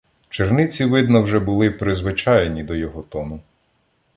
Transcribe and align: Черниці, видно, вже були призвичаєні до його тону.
Черниці, 0.29 0.85
видно, 0.85 1.21
вже 1.21 1.39
були 1.39 1.71
призвичаєні 1.71 2.63
до 2.63 2.75
його 2.75 3.01
тону. 3.03 3.39